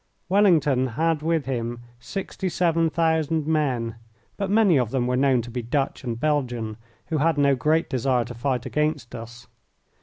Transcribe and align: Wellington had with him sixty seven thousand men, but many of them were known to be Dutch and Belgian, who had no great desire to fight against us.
Wellington 0.29 0.87
had 0.97 1.21
with 1.21 1.45
him 1.45 1.77
sixty 1.99 2.49
seven 2.49 2.89
thousand 2.89 3.45
men, 3.45 3.97
but 4.35 4.49
many 4.49 4.79
of 4.79 4.89
them 4.89 5.05
were 5.05 5.15
known 5.15 5.43
to 5.43 5.51
be 5.51 5.61
Dutch 5.61 6.03
and 6.03 6.19
Belgian, 6.19 6.77
who 7.09 7.19
had 7.19 7.37
no 7.37 7.53
great 7.55 7.87
desire 7.87 8.25
to 8.25 8.33
fight 8.33 8.65
against 8.65 9.13
us. 9.13 9.45